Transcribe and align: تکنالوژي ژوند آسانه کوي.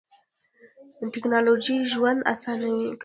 تکنالوژي 1.13 1.77
ژوند 1.91 2.19
آسانه 2.31 2.69
کوي. 2.75 2.89